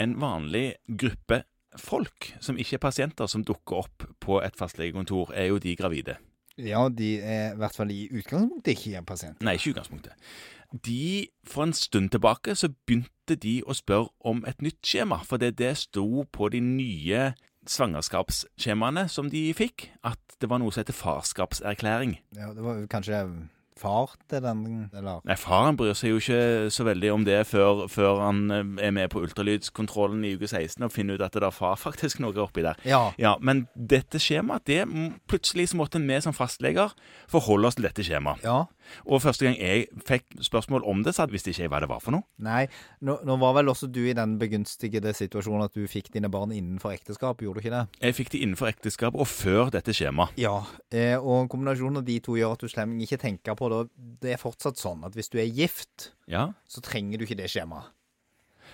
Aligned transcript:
en 0.00 0.16
vanlig 0.20 0.74
gruppe 0.98 1.42
folk 1.78 2.32
som 2.42 2.58
ikke 2.58 2.78
er 2.78 2.82
pasienter, 2.82 3.28
som 3.30 3.44
dukker 3.46 3.84
opp 3.84 4.06
på 4.22 4.40
et 4.42 4.56
fastlegekontor, 4.58 5.34
er 5.36 5.52
jo 5.52 5.60
de 5.62 5.76
gravide. 5.78 6.16
Ja, 6.58 6.88
de 6.88 7.14
er 7.22 7.52
i 7.54 7.60
hvert 7.60 7.76
fall 7.76 7.92
i 7.94 8.08
utgangspunktet 8.10 8.74
ikke 8.74 8.98
en 8.98 9.06
pasient. 9.08 9.44
Nei, 9.44 9.54
ikke 9.56 9.70
i 9.70 9.74
utgangspunktet. 9.74 10.32
De, 10.86 11.28
For 11.46 11.66
en 11.66 11.74
stund 11.74 12.10
tilbake 12.14 12.54
så 12.54 12.70
begynte 12.86 13.36
de 13.42 13.60
å 13.66 13.74
spørre 13.74 14.10
om 14.26 14.44
et 14.46 14.60
nytt 14.62 14.82
skjema, 14.86 15.22
for 15.26 15.40
det, 15.42 15.56
det 15.58 15.72
sto 15.80 16.24
på 16.30 16.50
de 16.52 16.60
nye 16.62 17.30
svangerskapsskjemaene 17.70 19.06
som 19.10 19.30
de 19.30 19.50
fikk, 19.56 19.90
at 20.06 20.20
det 20.40 20.48
var 20.50 20.62
noe 20.62 20.72
som 20.72 20.84
heter 20.84 20.96
farskapserklæring. 20.96 22.18
Ja, 22.36 22.52
det 22.56 22.64
var 22.64 22.80
kanskje 22.90 23.24
far 23.80 24.14
til 24.30 24.42
den, 24.44 24.64
eller 24.96 25.22
Nei, 25.26 25.36
faren 25.40 25.78
bryr 25.80 25.96
seg 25.96 26.12
jo 26.12 26.20
ikke 26.20 26.70
så 26.74 26.86
veldig 26.86 27.12
om 27.14 27.26
det 27.26 27.38
før, 27.48 27.86
før 27.90 28.22
han 28.26 28.42
eh, 28.54 28.72
er 28.88 28.94
med 28.96 29.10
på 29.12 29.22
ultralydskontrollen 29.24 30.24
i 30.28 30.34
uke 30.36 30.48
16 30.48 30.84
og 30.86 30.92
finner 30.94 31.16
ut 31.18 31.24
at 31.24 31.36
det 31.36 31.46
er 31.48 31.54
far 31.54 31.78
faktisk 31.86 32.20
noe 32.22 32.36
oppi 32.44 32.64
der. 32.66 32.80
Ja. 32.88 33.02
Ja, 33.20 33.36
Men 33.40 33.66
dette 33.74 34.20
skjemaet, 34.22 34.66
det 34.68 34.84
plutselig 35.30 35.70
så 35.72 35.80
måtte 35.80 36.00
vi 36.00 36.20
som 36.20 36.36
fastleger 36.36 36.94
forholde 37.30 37.70
oss 37.70 37.78
til 37.78 37.88
dette 37.88 38.04
skjemaet. 38.06 38.44
Ja. 38.44 38.64
Og 39.06 39.22
første 39.22 39.46
gang 39.46 39.56
jeg 39.58 39.86
fikk 40.06 40.40
spørsmål 40.42 40.84
om 40.88 41.04
det, 41.06 41.14
så 41.14 41.26
visste 41.30 41.52
ikke 41.52 41.64
jeg 41.64 41.72
hva 41.72 41.80
det 41.84 41.90
var 41.90 42.02
for 42.02 42.14
noe. 42.14 42.26
Nei, 42.42 42.64
nå, 43.06 43.18
nå 43.26 43.36
var 43.40 43.54
vel 43.60 43.70
også 43.72 43.88
du 43.92 44.00
i 44.08 44.16
den 44.16 44.36
begunstigede 44.40 45.12
situasjonen 45.16 45.68
at 45.68 45.76
du 45.76 45.84
fikk 45.90 46.10
dine 46.14 46.30
barn 46.32 46.54
innenfor 46.54 46.94
ekteskap, 46.94 47.42
gjorde 47.44 47.60
du 47.60 47.64
ikke 47.64 47.74
det? 47.76 47.84
Jeg 48.02 48.18
fikk 48.18 48.32
de 48.34 48.42
innenfor 48.44 48.70
ekteskap 48.72 49.16
og 49.16 49.28
før 49.30 49.70
dette 49.74 49.94
skjemaet. 49.96 50.34
Ja, 50.40 50.56
eh, 50.90 51.16
og 51.18 51.50
kombinasjonen 51.52 52.00
av 52.02 52.08
de 52.08 52.18
to 52.24 52.36
gjør 52.38 52.56
at 52.56 52.64
du 52.64 52.70
slem 52.72 52.96
ikke 53.04 53.20
tenker 53.22 53.58
på 53.58 53.69
det. 53.70 53.80
Det 54.20 54.34
er 54.34 54.40
fortsatt 54.42 54.76
sånn 54.80 55.04
at 55.06 55.14
hvis 55.18 55.30
du 55.32 55.38
er 55.40 55.48
gift, 55.48 56.10
Ja. 56.30 56.48
så 56.68 56.82
trenger 56.84 57.18
du 57.18 57.24
ikke 57.26 57.38
det 57.40 57.48
skjemaet. 57.52 57.88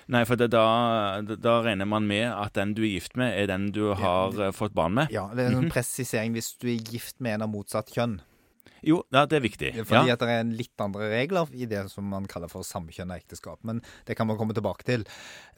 Nei, 0.09 0.21
for 0.29 0.37
det, 0.39 0.51
da, 0.53 1.21
da 1.23 1.55
regner 1.65 1.87
man 1.89 2.05
med 2.07 2.29
at 2.31 2.53
den 2.55 2.75
du 2.77 2.83
er 2.85 2.93
gift 3.01 3.17
med, 3.19 3.33
er 3.35 3.49
den 3.51 3.71
du 3.75 3.89
har 3.99 4.37
eh, 4.39 4.53
fått 4.55 4.75
barn 4.77 4.95
med. 4.95 5.11
Ja, 5.11 5.25
det 5.35 5.49
er 5.49 5.57
en 5.59 5.71
presisering 5.73 6.33
hvis 6.37 6.53
du 6.63 6.69
er 6.71 6.79
gift 6.79 7.19
med 7.21 7.35
en 7.39 7.43
av 7.49 7.51
motsatt 7.51 7.91
kjønn. 7.91 8.21
Jo, 8.87 9.01
ja, 9.11 9.25
det 9.27 9.39
er 9.41 9.43
viktig. 9.43 9.71
Fordi 9.89 10.07
Ja. 10.07 10.15
at 10.15 10.21
det 10.23 10.29
er 10.31 10.41
en 10.45 10.53
litt 10.55 10.79
andre 10.85 11.09
regler 11.11 11.49
i 11.57 11.67
det 11.67 11.91
som 11.91 12.05
man 12.13 12.27
kaller 12.31 12.47
for 12.53 12.63
samkjønna 12.63 13.17
ekteskap. 13.19 13.59
Men 13.67 13.81
det 14.07 14.15
kan 14.17 14.29
man 14.29 14.37
komme 14.39 14.55
tilbake 14.55 14.85
til. 14.87 15.03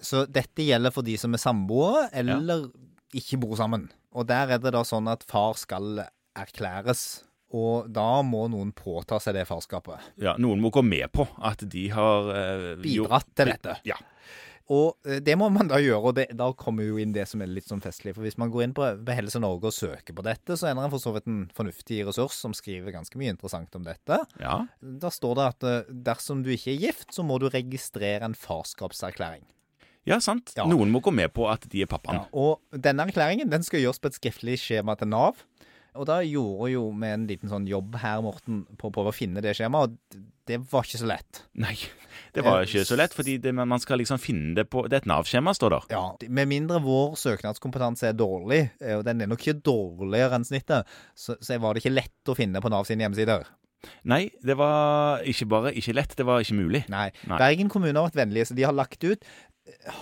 Så 0.01 0.23
dette 0.31 0.65
gjelder 0.65 0.95
for 0.95 1.03
de 1.05 1.19
som 1.21 1.35
er 1.35 1.43
samboere, 1.43 2.09
eller 2.17 2.71
ikke 3.13 3.37
bor 3.43 3.57
sammen. 3.59 3.91
Og 4.17 4.27
der 4.31 4.55
er 4.55 4.63
det 4.63 4.73
da 4.73 4.81
sånn 4.87 5.11
at 5.13 5.27
far 5.29 5.59
skal 5.61 6.07
erklæres. 6.39 7.25
Og 7.57 7.89
da 7.89 8.21
må 8.27 8.45
noen 8.53 8.75
påta 8.77 9.17
seg 9.23 9.39
det 9.39 9.47
farskapet. 9.49 10.11
ja, 10.21 10.35
Noen 10.37 10.61
må 10.61 10.69
gå 10.75 10.83
med 10.85 11.09
på 11.15 11.25
at 11.41 11.63
de 11.65 11.87
har 11.95 12.29
eh, 12.35 12.71
Bidratt 12.83 13.31
til 13.39 13.49
dette. 13.55 13.79
Ja. 13.89 13.97
Og 14.69 14.99
eh, 15.09 15.23
det 15.25 15.33
må 15.41 15.47
man 15.49 15.71
da 15.71 15.79
gjøre, 15.81 16.11
og 16.11 16.17
det, 16.19 16.27
da 16.37 16.51
kommer 16.53 16.85
jo 16.85 16.99
inn 17.01 17.15
det 17.17 17.25
som 17.31 17.41
er 17.41 17.49
litt 17.49 17.71
sånn 17.71 17.81
festlig. 17.81 18.13
For 18.13 18.27
hvis 18.27 18.37
man 18.37 18.53
går 18.53 18.67
inn 18.67 18.75
på 18.77 18.85
på 19.01 19.17
Helse 19.17 19.41
Norge 19.41 19.71
og 19.71 19.73
søker 19.73 20.13
på 20.13 20.25
dette, 20.27 20.59
så 20.61 20.69
ender 20.69 20.85
en 20.85 20.93
for 20.93 21.01
så 21.01 21.15
vidt 21.17 21.29
en 21.31 21.47
fornuftig 21.57 22.03
ressurs 22.05 22.37
som 22.37 22.53
skriver 22.57 22.93
ganske 22.93 23.17
mye 23.21 23.33
interessant 23.33 23.73
om 23.81 23.87
dette. 23.89 24.21
ja. 24.43 24.59
Da 24.81 25.09
står 25.13 25.39
det 25.39 25.47
at 25.55 25.69
eh, 25.71 25.95
dersom 26.11 26.43
du 26.45 26.53
ikke 26.53 26.75
er 26.75 26.83
gift, 26.89 27.15
så 27.17 27.25
må 27.25 27.41
du 27.41 27.49
registrere 27.49 28.29
en 28.29 28.37
farskapserklæring. 28.37 29.47
Ja, 30.09 30.21
sant. 30.25 30.53
Ja. 30.57 30.65
Noen 30.69 30.93
må 30.93 31.01
gå 31.05 31.13
med 31.13 31.33
på 31.37 31.49
at 31.49 31.65
de 31.69 31.83
er 31.85 31.89
pappaen. 31.89 32.23
Ja, 32.23 32.29
og 32.33 32.61
denne 32.85 33.05
erklæringen 33.09 33.51
den 33.53 33.65
skal 33.65 33.83
gjøres 33.83 34.01
på 34.01 34.09
et 34.13 34.17
skriftlig 34.17 34.61
skjema 34.61 34.95
til 35.01 35.11
Nav. 35.13 35.41
Og 35.99 36.07
da 36.09 36.21
gjorde 36.23 36.71
jo 36.73 36.89
vi 36.95 37.11
en 37.11 37.27
liten 37.29 37.51
sånn 37.51 37.69
jobb 37.69 37.99
her, 38.03 38.23
Morten, 38.25 38.63
på 38.79 38.89
å 38.91 38.95
prøve 38.95 39.13
å 39.13 39.17
finne 39.17 39.43
det 39.45 39.57
skjemaet, 39.59 39.91
og 39.91 40.21
det 40.49 40.61
var 40.71 40.87
ikke 40.87 41.01
så 41.03 41.09
lett. 41.11 41.43
Nei, 41.61 41.75
det 42.37 42.45
var 42.47 42.65
ikke 42.65 42.87
så 42.89 42.97
lett, 42.99 43.15
fordi 43.17 43.37
det, 43.43 43.53
man 43.59 43.83
skal 43.83 44.01
liksom 44.01 44.21
finne 44.23 44.55
det 44.57 44.65
på 44.73 44.87
Det 44.89 44.97
er 44.97 45.05
et 45.05 45.11
Nav-skjema, 45.11 45.53
står 45.57 45.75
der. 45.75 45.89
Ja, 45.93 46.03
Med 46.41 46.51
mindre 46.51 46.81
vår 46.85 47.19
søknadskompetanse 47.21 48.13
er 48.13 48.17
dårlig, 48.17 48.63
eh, 48.81 48.97
og 48.97 49.05
den 49.09 49.25
er 49.25 49.31
nok 49.31 49.45
ikke 49.45 49.61
dårligere 49.67 50.39
enn 50.39 50.49
snittet, 50.49 50.89
så, 51.19 51.37
så 51.43 51.61
var 51.61 51.75
det 51.75 51.85
ikke 51.85 51.97
lett 51.99 52.33
å 52.33 52.39
finne 52.39 52.63
på 52.65 52.73
Nav 52.73 52.89
sine 52.89 53.05
hjemmesider. 53.05 53.49
Nei, 54.09 54.25
det 54.43 54.57
var 54.59 55.23
ikke 55.29 55.47
bare 55.51 55.71
ikke 55.79 55.95
lett, 55.95 56.15
det 56.19 56.27
var 56.27 56.43
ikke 56.43 56.57
mulig. 56.59 56.81
Nei. 56.91 57.09
Nei. 57.31 57.39
Bergen 57.39 57.71
kommune 57.71 57.95
har 57.95 58.09
vært 58.09 58.19
vennlige, 58.19 58.49
så 58.51 58.57
de 58.59 58.67
har 58.67 58.75
lagt 58.75 59.05
ut. 59.07 59.23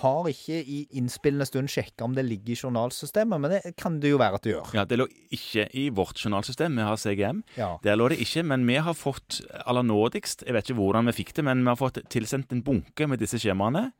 Har 0.01 0.27
ikke 0.31 0.57
i 0.63 0.87
innspillende 0.99 1.45
stund 1.47 1.69
sjekka 1.71 2.05
om 2.05 2.13
det 2.15 2.23
ligger 2.25 2.53
i 2.53 2.55
journalsystemet, 2.59 3.39
men 3.41 3.51
det 3.51 3.73
kan 3.77 3.99
det 3.99 4.11
jo 4.13 4.17
være 4.21 4.39
at 4.39 4.43
det 4.47 4.53
gjør. 4.53 4.73
Ja, 4.77 4.83
Det 4.85 4.97
lå 4.99 5.07
ikke 5.31 5.67
i 5.73 5.89
vårt 5.89 6.17
journalsystem, 6.23 6.75
vi 6.75 6.81
har 6.87 6.95
CGM. 6.97 7.43
Ja. 7.57 7.77
Der 7.83 7.95
lå 7.99 8.09
det 8.09 8.19
ikke, 8.23 8.43
men 8.43 8.65
vi 8.67 8.75
har 8.75 8.93
fått 8.93 9.41
aller 9.65 9.83
nådigst, 9.83 10.43
jeg 10.47 10.53
vet 10.53 10.69
ikke 10.69 10.79
hvordan 10.79 11.05
vi 11.11 11.17
fikk 11.23 11.33
det, 11.35 11.43
men 11.45 11.63
vi 11.63 11.71
har 11.73 11.75
fått 11.79 11.99
tilsendt 12.09 12.51
en 12.55 12.63
bunke 12.63 13.07
med 13.07 13.19
disse 13.19 13.39
skjemaene 13.39 13.91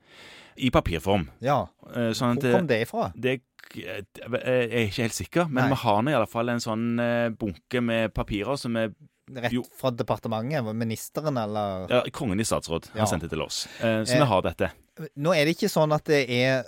i 0.58 0.70
papirform. 0.74 1.28
ja. 1.42 1.68
Eh, 1.96 2.12
Sånn 2.18 2.40
Hvor 2.42 2.60
kom 2.60 2.68
det 2.68 2.82
ifra? 2.88 3.12
det 3.16 3.42
jeg 3.76 4.06
er 4.24 4.88
ikke 4.88 5.02
helt 5.04 5.14
sikker, 5.18 5.48
men 5.50 5.66
Nei. 5.66 5.70
vi 5.74 5.76
har 5.84 6.02
nå 6.02 6.12
i 6.12 6.16
alle 6.16 6.30
fall 6.32 6.50
en 6.50 6.62
sånn 6.64 7.00
eh, 7.04 7.30
bunke 7.36 7.82
med 7.84 8.14
papirer 8.16 8.56
som 8.56 8.76
er 8.80 8.94
Rett 9.28 9.52
Jo. 9.52 9.64
fra 9.76 9.92
departementet? 9.92 10.64
Ministeren, 10.76 11.38
eller? 11.38 11.88
ja, 11.92 12.04
Kongen 12.14 12.40
i 12.40 12.46
statsråd 12.48 12.90
Ja. 12.94 13.02
har 13.02 13.08
sendt 13.12 13.22
det 13.28 13.30
til 13.34 13.42
oss. 13.42 13.66
Eh, 13.82 14.04
Så 14.04 14.14
Eh, 14.16 14.20
vi 14.20 14.26
har 14.26 14.42
dette. 14.42 14.72
Nå 15.18 15.34
er 15.36 15.46
det 15.46 15.58
ikke 15.58 15.70
sånn 15.70 15.94
at 15.94 16.06
det 16.06 16.30
er 16.30 16.64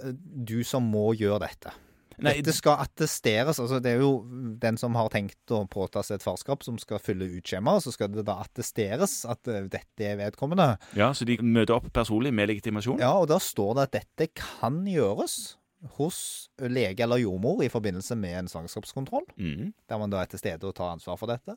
du 0.45 0.63
som 0.63 0.83
må 0.91 1.15
gjøre 1.17 1.39
dette. 1.47 1.71
Nei, 2.19 2.33
Dette 2.41 2.51
skal 2.51 2.77
attesteres. 2.83 3.59
altså 3.59 3.81
Det 3.81 3.93
er 3.95 4.01
jo 4.01 4.25
den 4.59 4.75
som 4.77 4.93
har 4.93 5.07
tenkt 5.07 5.37
å 5.55 5.65
påta 5.69 6.03
seg 6.03 6.15
et 6.15 6.21
farskap, 6.23 6.61
som 6.63 6.77
skal 6.77 6.99
fylle 6.99 7.23
ut 7.37 7.43
skjemaet. 7.43 7.81
Så 7.81 7.93
skal 7.93 8.09
det 8.09 8.25
da 8.25 8.43
attesteres 8.43 9.23
at 9.29 9.47
eh, 9.47 9.61
dette 9.71 10.01
er 10.01 10.17
vedkommende. 10.17 10.77
Ja, 10.95 11.13
Så 11.13 11.25
de 11.25 11.37
møter 11.37 11.75
opp 11.77 11.91
personlig 11.93 12.33
med 12.33 12.49
legitimasjon? 12.49 12.99
Ja, 12.99 13.13
og 13.17 13.29
da 13.29 13.37
står 13.39 13.75
det 13.75 13.81
at 13.83 13.91
dette 14.17 14.27
kan 14.35 14.83
gjøres 14.85 15.55
hos 15.95 16.49
lege 16.59 16.99
eller 17.05 17.21
jordmor 17.23 17.63
i 17.63 17.69
forbindelse 17.71 18.17
med 18.19 18.35
en 18.37 18.47
svangerskapskontroll, 18.51 19.23
mm. 19.39 19.73
der 19.87 19.97
man 19.97 20.09
da 20.11 20.19
er 20.21 20.25
til 20.25 20.39
stede 20.41 20.67
og 20.67 20.75
tar 20.75 20.91
ansvar 20.97 21.15
for 21.17 21.31
dette. 21.31 21.55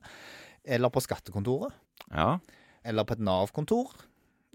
Eller 0.64 0.88
på 0.90 1.00
skattekontoret. 1.02 1.72
ja. 2.12 2.38
Eller 2.84 3.04
på 3.06 3.14
et 3.14 3.20
Nav-kontor. 3.22 3.92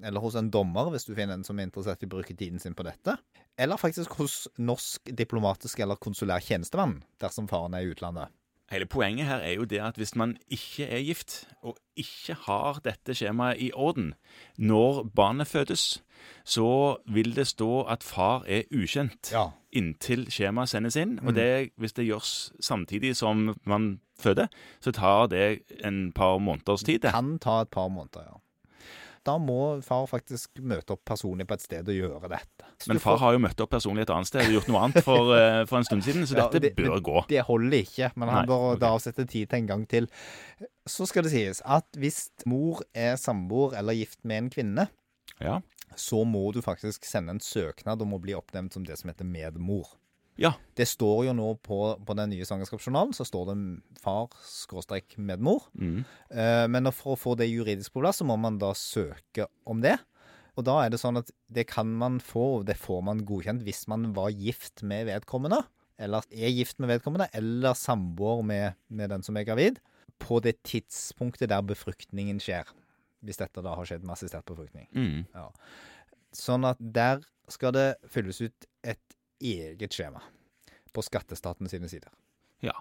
Eller 0.03 0.19
hos 0.19 0.35
en 0.35 0.50
dommer, 0.51 0.90
hvis 0.91 1.06
du 1.07 1.13
finner 1.16 1.34
en 1.34 1.44
som 1.47 1.57
er 1.59 1.63
interessert 1.63 2.03
i 2.03 2.06
å 2.06 2.09
bruke 2.12 2.35
tiden 2.35 2.59
sin 2.59 2.75
på 2.75 2.84
dette. 2.84 3.16
Eller 3.57 3.78
faktisk 3.79 4.12
hos 4.19 4.47
norsk 4.59 5.09
diplomatisk 5.16 5.79
eller 5.79 5.96
konsulær 5.96 6.44
tjenestemann, 6.44 7.00
dersom 7.23 7.47
faren 7.47 7.73
er 7.73 7.85
i 7.88 7.94
utlandet. 7.96 8.28
Hele 8.69 8.85
poenget 8.85 9.25
her 9.29 9.40
er 9.47 9.53
jo 9.56 9.63
det 9.63 9.79
at 9.79 9.96
hvis 9.96 10.12
man 10.19 10.35
ikke 10.51 10.90
er 10.91 11.00
gift, 11.07 11.47
og 11.63 11.78
ikke 11.96 12.35
har 12.46 12.81
dette 12.84 13.16
skjemaet 13.16 13.62
i 13.63 13.72
orden 13.73 14.12
når 14.59 15.06
barnet 15.16 15.47
fødes, 15.47 16.03
så 16.44 16.97
vil 17.07 17.31
det 17.34 17.47
stå 17.47 17.85
at 17.88 18.03
far 18.03 18.44
er 18.46 18.67
ukjent 18.75 19.31
Ja. 19.31 19.47
inntil 19.72 20.28
skjemaet 20.29 20.67
sendes 20.69 20.96
inn. 21.00 21.17
Og 21.25 21.34
det, 21.34 21.72
hvis 21.79 21.94
det 21.94 22.06
gjøres 22.09 22.51
samtidig 22.59 23.16
som 23.16 23.56
man 23.63 24.01
føder, 24.22 24.47
så 24.81 24.91
tar 24.94 25.28
det 25.31 25.61
en 25.83 26.11
par 26.11 26.39
måneders 26.39 26.83
tid. 26.83 27.01
det. 27.01 27.11
Kan 27.11 27.38
ta 27.39 27.61
et 27.61 27.72
par 27.72 27.89
måneder, 27.89 28.25
ja. 28.31 28.38
Da 29.28 29.33
må 29.38 29.81
far 29.83 30.05
faktisk 30.07 30.61
møte 30.63 30.94
opp 30.95 31.01
personlig 31.03 31.44
på 31.50 31.53
et 31.57 31.61
sted 31.66 31.89
og 31.91 31.95
gjøre 31.97 32.29
dette. 32.31 32.63
Så 32.79 32.88
Men 32.88 33.00
far 33.03 33.17
får- 33.17 33.19
har 33.19 33.33
jo 33.33 33.39
møtt 33.44 33.59
opp 33.59 33.69
personlig 33.72 34.01
et 34.05 34.09
annet 34.16 34.28
sted 34.29 34.45
og 34.47 34.53
gjort 34.55 34.67
noe 34.72 34.83
annet 34.85 35.03
for, 35.03 35.33
eh, 35.35 35.66
for 35.67 35.78
en 35.81 35.83
stund 35.83 36.03
siden, 36.05 36.23
så 36.23 36.38
Ja, 36.38 36.45
dette 36.47 36.61
det- 36.61 36.75
bør 36.78 37.01
gå. 37.03 37.25
Det 37.28 37.41
holder 37.44 37.78
ikke, 37.83 38.11
men 38.16 38.29
han 38.29 38.45
Nei, 38.45 38.47
bør 38.47 38.72
okay. 38.72 38.79
da 38.79 38.94
avsette 38.95 39.28
tid 39.28 39.50
til 39.50 39.57
en 39.59 39.67
gang 39.67 39.85
til. 39.88 40.07
Så 40.88 41.05
skal 41.07 41.23
det 41.23 41.34
sies 41.34 41.61
at 41.66 41.84
hvis 41.99 42.29
mor 42.45 42.79
er 42.95 43.17
samboer 43.19 43.75
eller 43.75 43.94
gift 43.99 44.23
med 44.23 44.38
en 44.45 44.49
kvinne, 44.49 44.88
Ja. 45.41 45.59
så 45.97 46.23
må 46.25 46.53
du 46.53 46.61
faktisk 46.61 47.03
sende 47.03 47.31
en 47.35 47.39
søknad 47.44 48.01
om 48.01 48.13
å 48.13 48.22
bli 48.22 48.31
oppnevnt 48.34 48.72
som 48.73 48.85
det 48.85 48.97
som 48.97 49.09
heter 49.09 49.25
medmor. 49.25 49.97
Ja. 50.38 50.53
Det 50.78 50.86
står 50.86 51.25
jo 51.28 51.34
nå 51.38 51.48
på, 51.66 51.80
på 52.06 52.16
den 52.18 52.31
nye 52.34 52.46
svangerskapsjournalen, 52.46 53.16
så 53.18 53.25
står 53.25 53.50
det 53.50 53.56
far-medmor. 54.03 55.66
Mm. 55.74 56.03
Eh, 56.30 56.66
Men 56.70 56.92
for 56.94 57.16
å 57.16 57.20
få 57.20 57.34
det 57.40 57.50
juridisk 57.50 57.96
på 57.96 58.03
plass, 58.03 58.22
så 58.22 58.28
må 58.30 58.38
man 58.40 58.59
da 58.62 58.74
søke 58.78 59.50
om 59.66 59.81
det. 59.81 59.97
Og 60.58 60.66
da 60.66 60.79
er 60.84 60.94
det 60.94 61.02
sånn 61.02 61.20
at 61.20 61.29
det 61.53 61.67
kan 61.70 61.90
man 62.00 62.22
få, 62.23 62.59
og 62.59 62.67
det 62.70 62.78
får 62.82 63.03
man 63.06 63.26
godkjent 63.26 63.66
hvis 63.66 63.85
man 63.91 64.11
var 64.17 64.34
gift 64.34 64.82
med 64.85 65.09
vedkommende, 65.09 65.64
eller 66.02 66.26
er 66.29 66.53
gift 66.53 66.79
med 66.82 66.91
vedkommende, 66.94 67.29
eller 67.38 67.78
samboer 67.78 68.44
med, 68.46 68.78
med 68.90 69.14
den 69.14 69.26
som 69.26 69.38
er 69.38 69.46
gravid, 69.46 69.82
på 70.22 70.40
det 70.41 70.56
tidspunktet 70.66 71.52
der 71.52 71.66
befruktningen 71.66 72.41
skjer. 72.41 72.70
Hvis 73.26 73.41
dette 73.41 73.61
da 73.66 73.73
har 73.78 73.85
skjedd 73.90 74.06
med 74.06 74.14
assistert 74.14 74.46
befruktning. 74.50 74.85
Mm. 74.94 75.26
Sånn 76.38 76.66
at 76.70 76.82
der 76.82 77.22
skal 77.50 77.73
det 77.73 77.88
fylles 78.14 78.41
ut 78.46 78.67
et 78.85 79.17
eget 79.41 79.94
skjema 79.94 80.22
på 80.93 81.03
skattestatene 81.05 81.69
sine 81.72 81.89
sider. 81.91 82.09
Ja. 82.66 82.73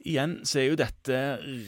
Igjen 0.00 0.38
så 0.48 0.62
er 0.62 0.68
jo 0.70 0.78
dette 0.80 1.16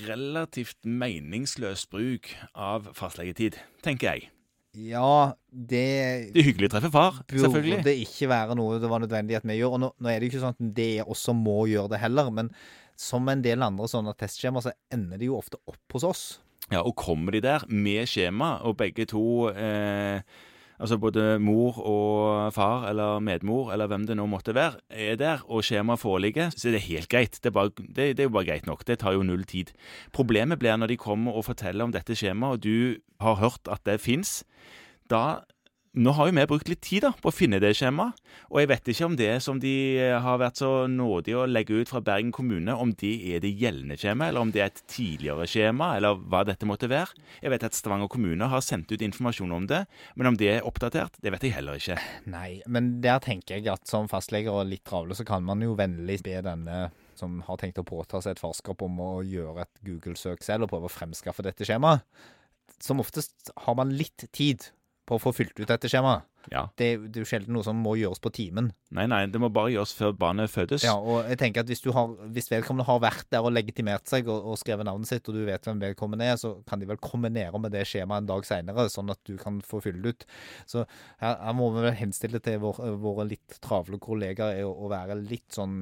relativt 0.08 0.78
meningsløs 0.88 1.84
bruk 1.92 2.30
av 2.56 2.86
fastlegetid, 2.96 3.58
tenker 3.84 4.14
jeg. 4.14 4.30
Ja, 4.72 5.34
det 5.52 6.32
Det 6.32 6.40
er 6.40 6.46
hyggelig 6.46 6.70
å 6.70 6.72
treffe 6.72 6.90
far, 6.94 7.18
selvfølgelig. 7.28 7.82
burde 7.82 7.92
ikke 8.06 8.28
være 8.30 8.54
noe 8.56 8.78
det 8.80 8.88
var 8.88 9.02
nødvendig 9.04 9.36
at 9.36 9.44
vi 9.44 9.58
gjør. 9.58 9.74
Og 9.76 9.82
nå, 9.82 9.90
nå 10.00 10.08
er 10.08 10.16
det 10.20 10.30
jo 10.30 10.32
ikke 10.32 10.44
sånn 10.46 10.56
at 10.56 10.62
det 10.78 11.04
også 11.04 11.34
må 11.36 11.58
gjøre 11.68 11.92
det 11.92 12.00
heller, 12.00 12.30
men 12.32 12.48
som 12.96 13.28
en 13.28 13.42
del 13.44 13.60
andre 13.64 13.88
sånne 13.90 14.14
testskjemaer, 14.16 14.64
så 14.64 14.72
ender 14.94 15.20
de 15.20 15.28
jo 15.28 15.36
ofte 15.36 15.60
opp 15.68 15.92
hos 15.98 16.08
oss. 16.08 16.22
Ja, 16.70 16.80
Og 16.88 16.94
kommer 16.96 17.32
de 17.36 17.42
der 17.44 17.66
med 17.68 18.08
skjema, 18.08 18.62
og 18.64 18.78
begge 18.80 19.04
to 19.12 19.50
eh, 19.52 20.22
altså 20.82 20.99
både 20.99 21.38
mor 21.43 21.79
og 21.79 22.52
far 22.56 22.88
eller 22.90 23.23
medmor 23.23 23.70
eller 23.73 23.88
hvem 23.90 24.06
det 24.08 24.17
nå 24.19 24.26
måtte 24.31 24.55
være, 24.56 24.81
er 24.90 25.19
der, 25.20 25.44
og 25.46 25.64
skjemaet 25.67 26.02
foreligger, 26.02 26.50
så 26.55 26.69
er 26.69 26.76
det 26.76 26.84
helt 26.88 27.11
greit. 27.12 27.38
Det 27.38 27.52
er, 27.52 27.56
bare, 27.56 27.73
det, 27.79 28.08
det 28.19 28.25
er 28.25 28.29
jo 28.29 28.34
bare 28.34 28.49
greit 28.50 28.67
nok. 28.67 28.82
Det 28.88 28.99
tar 29.02 29.14
jo 29.17 29.25
null 29.26 29.46
tid. 29.49 29.70
Problemet 30.12 30.58
blir 30.58 30.76
når 30.76 30.93
de 30.93 31.00
kommer 31.00 31.38
og 31.38 31.46
forteller 31.46 31.87
om 31.87 31.94
dette 31.94 32.17
skjemaet, 32.19 32.58
og 32.58 32.67
du 32.67 33.23
har 33.23 33.38
hørt 33.38 33.70
at 33.70 33.84
det 33.87 34.00
fins. 34.02 34.40
Da 35.11 35.43
nå 35.92 36.12
har 36.16 36.28
jo 36.28 36.32
vi 36.32 36.44
brukt 36.48 36.70
litt 36.70 36.80
tid 36.84 37.04
da, 37.04 37.10
på 37.20 37.28
å 37.28 37.34
finne 37.34 37.58
det 37.60 37.74
skjemaet, 37.76 38.16
og 38.48 38.60
jeg 38.62 38.68
vet 38.70 38.88
ikke 38.88 39.08
om 39.10 39.16
det 39.18 39.30
som 39.44 39.58
de 39.60 39.72
eh, 40.00 40.14
har 40.24 40.40
vært 40.40 40.62
så 40.62 40.70
nådige 40.88 41.42
å 41.42 41.48
legge 41.48 41.82
ut 41.82 41.92
fra 41.92 42.00
Bergen 42.04 42.32
kommune, 42.32 42.72
om 42.72 42.94
det 42.96 43.12
er 43.34 43.44
det 43.44 43.52
gjeldende 43.60 43.98
skjemaet, 44.00 44.32
eller 44.32 44.46
om 44.46 44.54
det 44.54 44.62
er 44.64 44.70
et 44.70 44.82
tidligere 44.88 45.46
skjema, 45.50 45.90
eller 45.98 46.16
hva 46.32 46.42
dette 46.48 46.68
måtte 46.68 46.88
være. 46.92 47.12
Jeg 47.44 47.52
vet 47.52 47.68
at 47.68 47.76
Stavanger 47.76 48.08
kommune 48.12 48.48
har 48.48 48.64
sendt 48.64 48.92
ut 48.92 49.04
informasjon 49.04 49.52
om 49.52 49.68
det, 49.68 49.84
men 50.16 50.32
om 50.32 50.40
det 50.40 50.50
er 50.54 50.66
oppdatert, 50.68 51.20
det 51.20 51.34
vet 51.36 51.46
jeg 51.48 51.56
heller 51.58 51.80
ikke. 51.80 52.00
Nei, 52.32 52.62
men 52.72 52.94
der 53.04 53.20
tenker 53.24 53.58
jeg 53.58 53.68
at 53.74 53.88
som 53.88 54.08
fastlege 54.08 54.52
og 54.52 54.64
litt 54.72 54.86
travle, 54.88 55.16
så 55.18 55.28
kan 55.28 55.44
man 55.44 55.60
jo 55.64 55.76
vennlig 55.76 56.22
be 56.24 56.40
denne 56.40 56.86
som 57.20 57.42
har 57.44 57.60
tenkt 57.60 57.80
å 57.82 57.86
påta 57.86 58.22
seg 58.24 58.34
et 58.38 58.42
farskap 58.42 58.80
om 58.82 59.00
å 59.04 59.14
gjøre 59.26 59.66
et 59.66 59.82
Google-søk 59.84 60.40
selv 60.44 60.66
og 60.66 60.72
prøve 60.72 60.88
å 60.88 60.96
fremskaffe 60.96 61.44
dette 61.44 61.68
skjemaet. 61.68 62.06
Som 62.82 63.02
oftest 63.02 63.52
har 63.66 63.76
man 63.78 63.92
litt 63.94 64.24
tid 64.34 64.72
på 65.12 65.18
å 65.18 65.22
få 65.22 65.32
fylt 65.36 65.58
ut 65.60 65.68
dette 65.68 65.90
skjemaet. 65.90 66.28
Ja. 66.50 66.64
Det, 66.78 66.88
det 67.12 67.20
er 67.20 67.22
jo 67.22 67.28
sjelden 67.28 67.54
noe 67.54 67.62
som 67.66 67.78
må 67.78 67.92
gjøres 68.00 68.18
på 68.22 68.32
timen. 68.34 68.72
Nei, 68.96 69.04
nei, 69.10 69.20
det 69.30 69.38
må 69.38 69.50
bare 69.54 69.70
gjøres 69.74 69.92
før 69.94 70.14
barnet 70.18 70.50
fødes. 70.50 70.82
Ja, 70.86 70.96
og 70.96 71.28
jeg 71.30 71.38
tenker 71.38 71.62
at 71.62 71.70
hvis, 71.70 71.84
du 71.84 71.92
har, 71.94 72.10
hvis 72.34 72.50
vedkommende 72.50 72.88
har 72.88 73.02
vært 73.04 73.28
der 73.30 73.46
og 73.46 73.54
legitimert 73.54 74.10
seg 74.10 74.26
og, 74.26 74.48
og 74.50 74.58
skrevet 74.60 74.88
navnet 74.88 75.10
sitt, 75.10 75.28
og 75.28 75.38
du 75.38 75.44
vet 75.46 75.68
hvem 75.68 75.82
vedkommende 75.84 76.26
er, 76.32 76.38
så 76.40 76.56
kan 76.68 76.82
de 76.82 76.88
vel 76.90 77.00
kombinere 77.02 77.60
med 77.62 77.74
det 77.76 77.84
skjemaet 77.88 78.24
en 78.24 78.32
dag 78.32 78.48
seinere, 78.48 78.88
sånn 78.90 79.12
at 79.14 79.22
du 79.28 79.36
kan 79.40 79.60
få 79.66 79.82
fylle 79.84 80.02
det 80.02 80.16
ut. 80.16 80.26
Så 80.74 80.86
her, 81.22 81.36
her 81.36 81.58
må 81.58 81.70
vi 81.76 81.86
vel 81.86 82.00
henstille 82.00 82.42
til 82.42 82.58
vår, 82.64 82.82
våre 83.02 83.28
litt 83.30 83.60
travle 83.62 84.00
kollegaer 84.02 84.64
å, 84.66 84.72
å 84.82 84.90
være 84.92 85.20
litt 85.22 85.52
sånn 85.54 85.76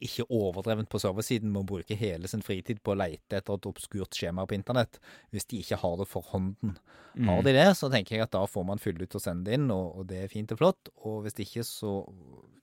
ikke 0.00 0.24
overdrevent 0.32 0.88
på 0.90 0.98
serversiden 1.02 1.50
med 1.52 1.62
å 1.62 1.68
bruke 1.74 1.96
hele 1.98 2.28
sin 2.30 2.42
fritid 2.44 2.80
på 2.82 2.94
å 2.94 2.98
leite 2.98 3.38
etter 3.38 3.58
et 3.58 3.68
obskurt 3.68 4.16
skjema 4.16 4.46
på 4.48 4.56
internett, 4.56 4.96
hvis 5.34 5.48
de 5.50 5.60
ikke 5.60 5.78
har 5.82 5.98
det 6.00 6.06
for 6.08 6.26
hånden. 6.30 6.76
Mm. 7.14 7.28
Har 7.28 7.42
de 7.44 7.54
det, 7.56 7.66
så 7.78 7.90
tenker 7.92 8.16
jeg 8.16 8.24
at 8.24 8.32
da 8.34 8.44
får 8.48 8.64
man 8.70 8.80
fylle 8.82 9.04
ut 9.04 9.18
og 9.18 9.22
sende 9.22 9.50
det 9.50 9.58
inn, 9.58 9.68
og, 9.74 10.00
og 10.00 10.08
det 10.10 10.22
er 10.24 10.32
fint 10.32 10.54
og 10.56 10.60
flott. 10.62 10.90
Og 11.04 11.20
hvis 11.26 11.36
ikke, 11.44 11.66
så 11.68 11.98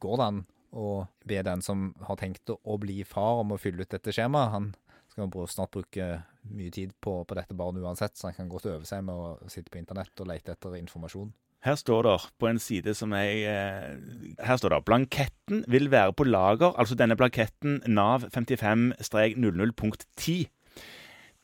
går 0.01 0.18
det 0.18 0.27
an 0.31 0.41
å 0.71 0.88
be 1.27 1.41
den 1.45 1.62
som 1.63 1.91
har 2.07 2.18
tenkt 2.19 2.51
å 2.51 2.77
bli 2.81 3.01
far, 3.07 3.44
om 3.44 3.53
å 3.53 3.59
fylle 3.62 3.85
ut 3.85 3.94
dette 3.94 4.15
skjemaet. 4.15 4.56
Han 4.56 4.71
skal 5.12 5.47
snart 5.51 5.75
bruke 5.75 6.09
mye 6.50 6.73
tid 6.73 6.95
på, 7.03 7.19
på 7.27 7.38
dette 7.38 7.56
barnet 7.57 7.83
uansett, 7.83 8.18
så 8.18 8.29
han 8.29 8.38
kan 8.39 8.51
godt 8.51 8.69
øve 8.71 8.88
seg 8.88 9.06
med 9.06 9.15
å 9.15 9.51
sitte 9.51 9.71
på 9.71 9.81
internett 9.81 10.23
og 10.23 10.31
lete 10.31 10.56
etter 10.56 10.79
informasjon. 10.79 11.33
Her 11.62 11.75
står 11.78 12.02
det 12.08 12.18
på 12.42 12.48
en 12.50 12.60
side 12.60 12.96
som 12.98 13.13
jeg 13.13 13.44
eh, 13.46 13.94
Her 14.42 14.58
står 14.58 14.69
det 14.74 14.86
blanketten 14.86 15.66
vil 15.69 15.92
være 15.92 16.13
på 16.13 16.24
lager, 16.25 16.74
altså 16.74 16.96
denne 16.98 17.16
blanketten 17.16 17.81
Nav 17.88 18.25
55-00.10. 18.34 20.50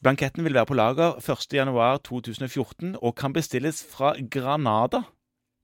Blanketten 0.01 0.43
vil 0.45 0.53
være 0.53 0.65
på 0.65 0.73
lager 0.77 1.11
1.1.2014 1.21 2.95
og 3.01 3.15
kan 3.15 3.33
bestilles 3.33 3.85
fra 3.91 4.13
Granada 4.31 5.01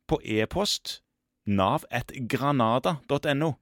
på 0.08 0.20
e-post 0.24 1.04
nav1granada.no. 1.48 3.54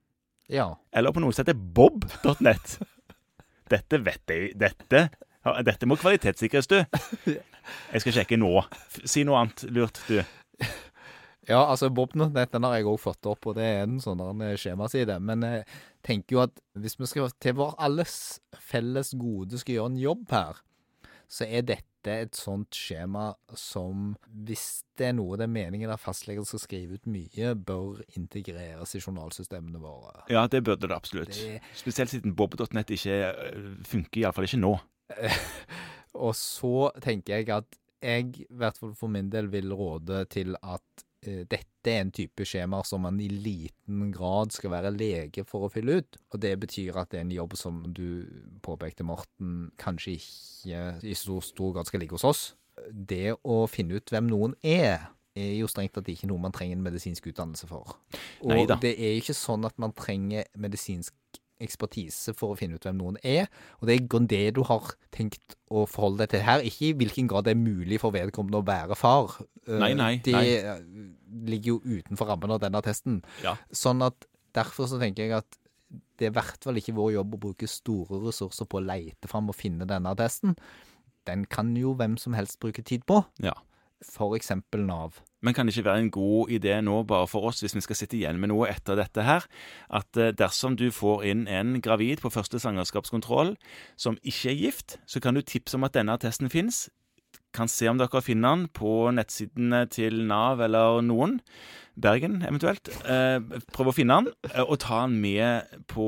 Ja. 0.50 0.74
Eller 0.94 1.12
på 1.12 1.20
noe 1.24 1.34
som 1.34 1.46
heter 1.46 1.58
bob.net. 1.58 2.80
Dette 3.72 4.00
vet 4.04 4.32
jeg 4.32 4.52
Dette, 4.60 5.10
dette 5.66 5.86
må 5.88 5.96
kvalitetssikres, 6.00 6.68
du. 6.68 6.84
Jeg 7.94 8.02
skal 8.02 8.14
sjekke 8.16 8.38
nå. 8.42 8.64
Si 9.06 9.24
noe 9.24 9.38
annet 9.44 9.64
lurt, 9.72 10.02
du. 10.10 10.24
Ja, 11.50 11.64
altså 11.66 11.90
Bob.net 11.90 12.52
den 12.54 12.64
har 12.68 12.76
jeg 12.78 12.86
òg 12.86 13.00
fått 13.02 13.26
opp, 13.28 13.48
og 13.50 13.56
det 13.58 13.64
er 13.66 13.80
en 13.88 13.96
sånn 14.00 14.22
skjemaside. 14.62 15.16
Men 15.26 15.42
jeg 15.48 15.64
tenker 16.06 16.36
jo 16.38 16.42
at 16.44 16.60
hvis 16.78 17.00
vi 17.02 17.08
skal 17.10 17.32
til 17.42 17.56
vår 17.58 17.74
alles 17.82 18.14
felles 18.70 19.10
gode 19.18 19.58
skal 19.60 19.80
gjøre 19.80 19.92
en 19.96 19.98
jobb 20.04 20.36
her, 20.38 20.60
så 21.32 21.48
er 21.50 21.66
dette 21.66 22.14
et 22.28 22.38
sånt 22.38 22.76
skjema 22.78 23.32
som, 23.58 24.14
hvis 24.46 24.84
det 25.00 25.10
er 25.10 25.18
noe 25.18 25.38
det 25.40 25.46
er 25.48 25.52
meningen 25.54 25.92
at 25.94 26.02
fastleger 26.02 26.46
skal 26.46 26.62
skrive 26.62 26.98
ut 27.00 27.10
mye, 27.10 27.52
bør 27.58 28.02
integreres 28.20 28.94
i 28.98 29.02
journalsystemene 29.02 29.82
våre. 29.82 30.24
Ja, 30.34 30.46
det 30.52 30.62
burde 30.68 30.88
det 30.92 30.96
absolutt. 30.98 31.34
Det- 31.34 31.62
Spesielt 31.78 32.14
siden 32.14 32.36
bob.net 32.38 32.94
ikke 32.94 33.18
øh, 33.34 33.70
funker, 33.88 34.22
iallfall 34.28 34.46
ikke 34.50 34.62
nå. 34.62 34.76
Og 36.22 36.36
så 36.36 36.90
tenker 37.02 37.40
jeg 37.40 37.50
at 37.56 37.78
jeg, 38.02 38.44
i 38.44 38.60
hvert 38.60 38.78
fall 38.80 38.94
for 38.98 39.12
min 39.12 39.30
del, 39.32 39.50
vil 39.52 39.74
råde 39.78 40.24
til 40.34 40.56
at 40.60 41.06
eh, 41.26 41.44
dette 41.50 41.92
er 41.92 42.04
en 42.04 42.14
type 42.14 42.46
skjemaer 42.48 42.88
som 42.88 43.06
man 43.06 43.20
i 43.22 43.30
liten 43.32 44.10
grad 44.14 44.54
skal 44.56 44.74
være 44.76 44.94
lege 44.96 45.46
for 45.48 45.68
å 45.68 45.72
fylle 45.74 46.02
ut. 46.02 46.20
Og 46.34 46.42
det 46.44 46.56
betyr 46.62 47.00
at 47.02 47.14
det 47.14 47.22
er 47.22 47.28
en 47.28 47.38
jobb 47.38 47.56
som 47.60 47.82
du 47.88 48.26
påpekte, 48.66 49.06
Morten, 49.08 49.72
kanskje 49.82 50.18
ikke 50.20 50.84
i 51.08 51.18
så 51.18 51.40
stor 51.46 51.78
grad 51.78 51.90
skal 51.90 52.04
ligge 52.04 52.18
hos 52.18 52.28
oss. 52.28 52.44
Det 52.92 53.36
å 53.44 53.64
finne 53.70 54.00
ut 54.00 54.14
hvem 54.14 54.30
noen 54.32 54.56
er, 54.66 55.12
er 55.38 55.54
jo 55.56 55.70
strengt 55.72 55.94
tatt 55.96 56.10
ikke 56.12 56.28
noe 56.28 56.42
man 56.44 56.54
trenger 56.56 56.78
en 56.78 56.86
medisinsk 56.86 57.30
utdannelse 57.32 57.70
for. 57.70 57.96
Og 58.44 58.52
Neida. 58.52 58.78
det 58.84 58.96
er 58.98 59.20
ikke 59.20 59.36
sånn 59.38 59.64
at 59.68 59.78
man 59.80 59.94
trenger 59.96 60.48
medisinsk 60.60 61.16
ekspertise 61.64 62.34
for 62.38 62.54
å 62.54 62.58
finne 62.60 62.76
ut 62.80 62.84
hvem 62.88 62.98
noen 63.00 63.18
er. 63.24 63.48
Og 63.80 63.88
det 63.90 63.96
er 64.00 64.26
det 64.28 64.42
du 64.58 64.62
har 64.68 64.92
tenkt 65.12 65.56
å 65.72 65.86
forholde 65.88 66.24
deg 66.26 66.30
til 66.36 66.44
her. 66.48 66.60
Ikke 66.68 66.90
i 66.90 66.94
hvilken 67.00 67.28
grad 67.32 67.46
det 67.48 67.56
er 67.56 67.62
mulig 67.62 68.00
for 68.02 68.12
vedkommende 68.12 68.60
å 68.62 68.66
være 68.68 68.96
far. 69.00 69.38
Eh, 69.68 69.78
Nei, 69.80 69.94
nei, 69.94 70.18
Det 70.26 70.34
nei. 70.34 70.46
eh, 70.58 70.84
ligger 71.48 71.76
jo 71.78 71.80
utenfor 72.02 72.28
rammen 72.34 72.52
av 72.52 72.60
denne 72.64 72.82
testen. 72.82 73.22
Ja. 73.44 73.56
Sånn 73.72 74.02
at 74.06 74.26
derfor 74.54 74.88
så 74.92 75.00
tenker 75.00 75.24
jeg 75.28 75.38
at 75.40 75.58
det 76.18 76.28
er 76.28 76.32
i 76.32 76.36
hvert 76.38 76.64
fall 76.64 76.76
ikke 76.80 76.94
vår 76.96 77.14
jobb 77.18 77.34
å 77.36 77.40
bruke 77.50 77.68
store 77.68 78.20
ressurser 78.28 78.68
på 78.70 78.80
å 78.80 78.86
leite 78.86 79.28
fram 79.28 79.50
og 79.52 79.56
finne 79.58 79.88
denne 79.90 80.14
testen. 80.16 80.56
Den 81.28 81.46
kan 81.46 81.76
jo 81.78 81.94
hvem 81.96 82.16
som 82.18 82.34
helst 82.34 82.60
bruke 82.60 82.84
tid 82.84 83.04
på. 83.06 83.24
Ja. 83.44 83.54
Eksempel 84.36 84.86
Nav. 84.86 85.22
Men 85.42 85.54
kan 85.54 85.66
det 85.66 85.74
ikke 85.76 85.90
være 85.90 86.00
en 86.06 86.12
god 86.12 86.50
idé 86.54 86.76
nå, 86.82 87.04
bare 87.04 87.28
for 87.28 87.48
oss, 87.50 87.62
hvis 87.62 87.76
vi 87.76 87.82
skal 87.82 87.98
sitte 87.98 88.18
igjen 88.18 88.40
med 88.40 88.52
noe 88.52 88.70
etter 88.70 89.00
dette 89.00 89.26
her, 89.26 89.48
at 89.90 90.18
eh, 90.18 90.34
dersom 90.38 90.78
du 90.78 90.92
får 90.94 91.26
inn 91.32 91.48
en 91.50 91.80
gravid 91.82 92.22
på 92.22 92.30
første 92.30 92.62
svangerskapskontroll 92.62 93.56
som 93.98 94.20
ikke 94.22 94.54
er 94.54 94.60
gift, 94.60 95.00
så 95.10 95.20
kan 95.20 95.38
du 95.38 95.42
tipse 95.42 95.78
om 95.78 95.88
at 95.88 95.98
denne 95.98 96.18
testen 96.22 96.50
fins. 96.54 96.90
Kan 97.56 97.68
se 97.68 97.90
om 97.92 98.00
dere 98.00 98.22
finner 98.24 98.56
den 98.56 98.68
på 98.72 99.12
nettsidene 99.16 99.84
til 99.92 100.22
Nav 100.30 100.62
eller 100.64 101.02
noen. 101.04 101.40
Bergen 102.02 102.40
eventuelt. 102.48 102.88
Eh, 103.04 103.42
prøv 103.76 103.92
å 103.92 103.94
finne 103.94 104.22
den, 104.22 104.32
eh, 104.54 104.64
og 104.64 104.80
ta 104.80 105.02
den 105.04 105.18
med 105.22 105.68
på 105.92 106.06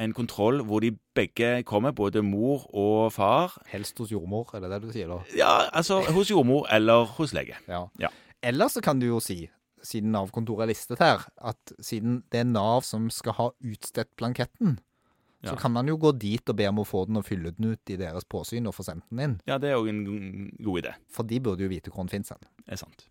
en 0.00 0.14
kontroll 0.16 0.62
hvor 0.64 0.80
de 0.80 0.94
begge 1.14 1.62
kommer, 1.68 1.92
både 1.92 2.22
mor 2.24 2.64
og 2.72 3.12
far. 3.12 3.52
Helst 3.68 3.98
hos 4.00 4.14
jordmor, 4.14 4.48
er 4.54 4.64
det 4.64 4.70
det 4.72 4.80
du 4.82 4.92
sier 4.94 5.12
da? 5.12 5.20
Ja, 5.36 5.68
altså 5.72 6.00
hos 6.08 6.32
jordmor 6.32 6.66
eller 6.72 7.04
hos 7.18 7.34
lege. 7.36 7.60
Ja. 7.68 7.84
Ja. 8.00 8.08
Eller 8.42 8.72
så 8.72 8.80
kan 8.80 8.98
du 8.98 9.06
jo 9.06 9.20
si, 9.20 9.50
siden 9.84 10.12
Nav-kontoret 10.12 10.64
er 10.64 10.72
listet 10.72 10.98
her, 11.04 11.26
at 11.44 11.76
siden 11.80 12.22
det 12.32 12.40
er 12.40 12.48
Nav 12.48 12.82
som 12.88 13.10
skal 13.12 13.36
ha 13.36 13.50
utstedt 13.60 14.16
blanketten, 14.16 14.78
Ja. 15.44 15.52
så 15.52 15.60
kan 15.60 15.74
man 15.74 15.88
jo 15.90 15.98
gå 16.00 16.12
dit 16.16 16.48
og 16.48 16.56
be 16.56 16.68
om 16.70 16.80
å 16.80 16.86
få 16.88 17.04
den 17.08 17.20
og 17.20 17.26
fylle 17.28 17.52
den 17.56 17.74
ut 17.74 17.90
i 17.92 17.98
deres 18.00 18.24
påsyn 18.24 18.68
og 18.70 18.76
få 18.76 18.86
sendt 18.86 19.04
den 19.10 19.24
inn. 19.26 19.34
Ja, 19.48 19.58
det 19.60 19.72
er 19.72 19.80
òg 19.80 19.90
en 19.92 20.04
god 20.58 20.84
idé. 20.84 20.94
For 21.12 21.28
de 21.28 21.40
burde 21.44 21.66
jo 21.66 21.72
vite 21.72 21.92
hvor 21.92 22.06
den 22.06 22.12
finnes 22.14 22.32
hen. 22.32 22.40
Det 22.64 22.78
er 22.78 22.80
sant. 22.80 23.06